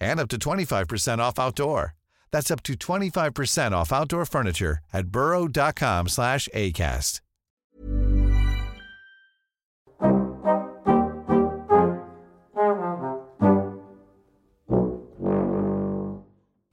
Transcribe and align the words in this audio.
and 0.00 0.20
up 0.20 0.28
to 0.28 0.38
25% 0.38 1.18
off 1.18 1.38
outdoor. 1.38 1.94
That's 2.32 2.50
up 2.50 2.62
to 2.64 2.74
25% 2.74 3.72
off 3.72 3.92
outdoor 3.92 4.26
furniture 4.26 4.78
at 4.92 5.08
burrow.com 5.08 6.08
slash 6.08 6.48
ACAST. 6.54 7.20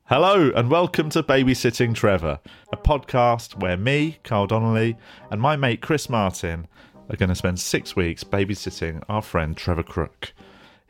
Hello, 0.07 0.51
and 0.55 0.69
welcome 0.69 1.09
to 1.09 1.23
Babysitting 1.23 1.95
Trevor, 1.95 2.39
a 2.71 2.77
podcast 2.77 3.59
where 3.59 3.77
me, 3.77 4.19
Carl 4.23 4.45
Donnelly, 4.45 4.95
and 5.31 5.41
my 5.41 5.55
mate 5.55 5.81
Chris 5.81 6.07
Martin 6.07 6.67
are 7.09 7.15
going 7.15 7.29
to 7.29 7.35
spend 7.35 7.59
six 7.59 7.95
weeks 7.95 8.23
babysitting 8.23 9.01
our 9.09 9.23
friend 9.23 9.57
Trevor 9.57 9.81
Crook. 9.81 10.33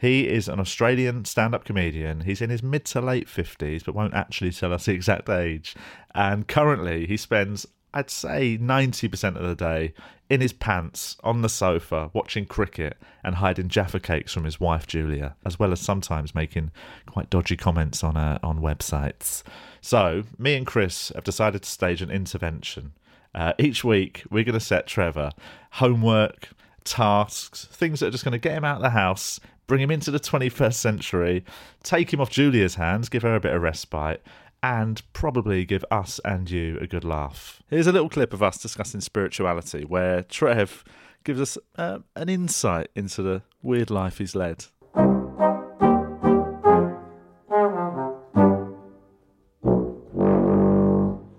He 0.04 0.28
is 0.28 0.50
an 0.50 0.60
Australian 0.60 1.24
stand 1.24 1.56
up 1.56 1.64
comedian. 1.64 2.20
He's 2.26 2.42
in 2.42 2.50
his 2.50 2.62
mid 2.62 2.84
to 2.88 3.00
late 3.00 3.30
50s, 3.30 3.86
but 3.86 3.96
won't 3.96 4.14
actually 4.14 4.52
tell 4.52 4.74
us 4.74 4.84
the 4.84 4.92
exact 4.92 5.30
age. 5.30 5.76
And 6.14 6.46
currently, 6.46 7.08
he 7.08 7.16
spends, 7.16 7.66
I'd 7.94 8.10
say, 8.10 8.58
90% 8.58 9.38
of 9.38 9.48
the 9.48 9.56
day 9.56 9.94
in 10.30 10.42
his 10.42 10.52
pants 10.52 11.16
on 11.24 11.42
the 11.42 11.48
sofa 11.48 12.10
watching 12.12 12.46
cricket 12.46 12.98
and 13.24 13.36
hiding 13.36 13.70
Jaffa 13.70 14.02
cakes 14.02 14.34
from 14.34 14.44
his 14.44 14.60
wife 14.60 14.88
Julia, 14.88 15.38
as 15.46 15.58
well 15.58 15.72
as 15.72 15.80
sometimes 15.80 16.36
making 16.36 16.72
quite 17.06 17.30
dodgy 17.30 17.56
comments 17.56 18.04
on, 18.04 18.18
uh, 18.18 18.40
on 18.44 18.60
websites. 18.60 19.42
So, 19.80 20.24
me 20.38 20.56
and 20.56 20.68
Chris 20.68 21.14
have 21.16 21.24
decided 21.24 21.64
to 21.64 21.70
stage 21.70 22.02
an 22.02 22.12
intervention. 22.12 22.92
Uh, 23.34 23.54
each 23.58 23.86
week, 23.86 24.24
we're 24.30 24.44
going 24.44 24.52
to 24.52 24.60
set 24.60 24.86
Trevor 24.86 25.32
homework, 25.72 26.50
tasks, 26.84 27.66
things 27.72 28.02
that 28.02 28.08
are 28.08 28.12
just 28.12 28.26
going 28.26 28.34
to 28.34 28.38
get 28.38 28.58
him 28.58 28.66
out 28.66 28.76
of 28.76 28.82
the 28.82 28.90
house, 28.90 29.40
bring 29.68 29.82
him 29.82 29.92
into 29.92 30.12
the 30.12 30.20
21st 30.20 30.74
century, 30.74 31.46
take 31.84 32.14
him 32.14 32.22
off 32.22 32.30
Julia's 32.30 32.76
hands, 32.76 33.10
give 33.10 33.24
her 33.24 33.36
a 33.36 33.40
bit 33.40 33.54
of 33.54 33.62
respite, 33.62 34.22
and 34.62 35.02
probably 35.14 35.66
give 35.66 35.84
us 35.92 36.20
and 36.24 36.50
you 36.50 36.78
a 36.80 36.88
good 36.88 37.04
laugh. 37.04 37.62
Here's 37.68 37.88
a 37.88 37.92
little 37.92 38.10
clip 38.10 38.34
of 38.34 38.42
us 38.42 38.58
discussing 38.58 39.02
spirituality 39.02 39.84
where 39.84 40.24
Trev 40.24 40.84
gives 41.24 41.42
us 41.42 41.58
uh, 41.78 42.00
an 42.16 42.30
insight 42.30 42.90
into 42.96 43.22
the 43.22 43.42
weird 43.62 43.90
life 43.90 44.18
he's 44.20 44.36
led. 44.36 44.66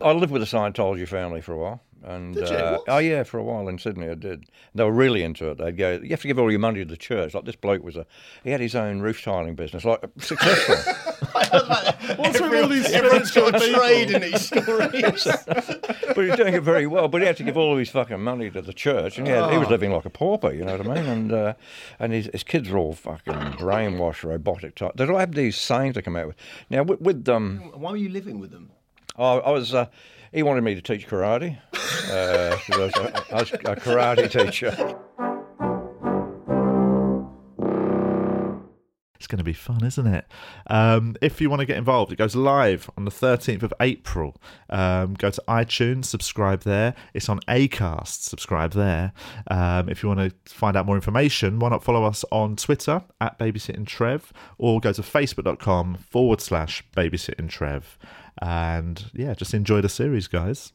I 0.04 0.12
lived 0.12 0.32
with 0.32 0.42
a 0.42 0.46
Scientology 0.46 1.08
family 1.08 1.40
for 1.40 1.54
a 1.54 1.58
while. 1.58 1.82
And 2.06 2.34
Did 2.34 2.50
you? 2.50 2.56
Uh, 2.56 2.78
oh 2.88 2.98
yeah, 2.98 3.22
for 3.22 3.38
a 3.38 3.42
while 3.42 3.66
in 3.68 3.78
Sydney, 3.78 4.08
I 4.10 4.14
did. 4.14 4.46
They 4.74 4.84
were 4.84 4.92
really 4.92 5.22
into 5.22 5.50
it. 5.50 5.58
They'd 5.58 5.76
go, 5.76 6.00
"You 6.02 6.10
have 6.10 6.20
to 6.20 6.28
give 6.28 6.38
all 6.38 6.50
your 6.50 6.60
money 6.60 6.80
to 6.80 6.84
the 6.84 6.96
church." 6.98 7.34
Like 7.34 7.44
this 7.44 7.56
bloke 7.56 7.82
was 7.82 7.96
a, 7.96 8.06
he 8.42 8.50
had 8.50 8.60
his 8.60 8.74
own 8.74 9.00
roof 9.00 9.22
tiling 9.22 9.54
business, 9.54 9.84
like 9.84 10.04
successful. 10.18 10.76
What's 12.16 12.40
with 12.40 12.62
all 12.62 12.68
these 12.68 12.90
Everyone's 12.90 13.30
got 13.30 13.54
a 13.54 13.72
trade 13.72 14.10
in 14.10 14.22
these 14.22 14.40
stories. 14.46 15.24
but 15.46 16.16
he 16.16 16.28
was 16.28 16.36
doing 16.36 16.54
it 16.54 16.62
very 16.62 16.86
well. 16.86 17.08
But 17.08 17.22
he 17.22 17.26
had 17.26 17.36
to 17.38 17.42
give 17.44 17.56
all 17.56 17.72
of 17.72 17.78
his 17.78 17.90
fucking 17.90 18.20
money 18.20 18.50
to 18.50 18.60
the 18.60 18.74
church, 18.74 19.16
and 19.18 19.26
he, 19.26 19.32
had, 19.32 19.50
he 19.50 19.58
was 19.58 19.68
living 19.68 19.90
like 19.90 20.04
a 20.04 20.10
pauper. 20.10 20.52
You 20.52 20.64
know 20.64 20.76
what 20.76 20.86
I 20.86 20.94
mean? 20.94 21.06
And 21.06 21.32
uh, 21.32 21.54
and 21.98 22.12
his, 22.12 22.28
his 22.32 22.42
kids 22.42 22.68
were 22.68 22.78
all 22.78 22.94
fucking 22.94 23.32
brainwashed, 23.32 24.24
robotic 24.24 24.74
type. 24.74 24.92
They'd 24.96 25.08
all 25.08 25.18
have 25.18 25.34
these 25.34 25.56
sayings 25.56 25.94
to 25.94 26.02
come 26.02 26.16
out 26.16 26.26
with. 26.28 26.36
Now 26.68 26.82
with, 26.82 27.00
with 27.00 27.28
um, 27.28 27.72
Why 27.74 27.92
were 27.92 27.96
you 27.96 28.10
living 28.10 28.40
with 28.40 28.50
them? 28.50 28.70
I, 29.16 29.36
I 29.36 29.50
was. 29.50 29.72
Uh, 29.74 29.86
he 30.32 30.42
wanted 30.42 30.64
me 30.64 30.74
to 30.74 30.82
teach 30.82 31.06
karate. 31.06 31.58
Uh, 32.10 32.58
I 32.72 33.40
was 33.40 33.52
a 33.52 33.76
karate 33.76 34.30
teacher. 34.30 34.96
It's 39.24 39.26
going 39.26 39.38
to 39.38 39.44
be 39.44 39.54
fun, 39.54 39.82
isn't 39.82 40.06
it? 40.06 40.26
Um, 40.66 41.16
if 41.22 41.40
you 41.40 41.48
want 41.48 41.60
to 41.60 41.66
get 41.66 41.78
involved, 41.78 42.12
it 42.12 42.16
goes 42.16 42.36
live 42.36 42.90
on 42.98 43.06
the 43.06 43.10
13th 43.10 43.62
of 43.62 43.72
April. 43.80 44.36
Um, 44.68 45.14
go 45.14 45.30
to 45.30 45.42
iTunes, 45.48 46.04
subscribe 46.04 46.60
there. 46.64 46.94
It's 47.14 47.30
on 47.30 47.40
Acast, 47.48 48.24
subscribe 48.24 48.72
there. 48.72 49.14
Um, 49.50 49.88
if 49.88 50.02
you 50.02 50.10
want 50.10 50.20
to 50.20 50.52
find 50.54 50.76
out 50.76 50.84
more 50.84 50.96
information, 50.96 51.58
why 51.58 51.70
not 51.70 51.82
follow 51.82 52.04
us 52.04 52.22
on 52.32 52.56
Twitter 52.56 53.02
at 53.18 53.38
babysitting 53.38 53.86
Trev 53.86 54.30
or 54.58 54.78
go 54.78 54.92
to 54.92 55.00
facebook.com 55.00 55.94
forward 55.94 56.42
slash 56.42 56.84
babysitting 56.94 57.48
Trev. 57.48 57.96
And 58.42 59.10
yeah, 59.14 59.32
just 59.32 59.54
enjoy 59.54 59.80
the 59.80 59.88
series, 59.88 60.28
guys. 60.28 60.74